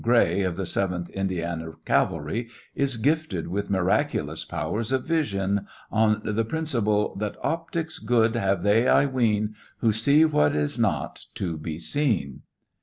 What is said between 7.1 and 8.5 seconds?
that" Optics good